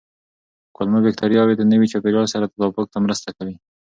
کولمو 0.75 0.99
بکتریاوې 1.05 1.55
د 1.57 1.61
نوي 1.71 1.87
چاپېریال 1.91 2.27
سره 2.33 2.49
تطابق 2.53 2.87
ته 2.93 2.97
مرسته 3.05 3.29
کوي. 3.37 3.55